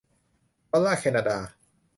[0.71, 1.37] ดอลลาร์แคนาดา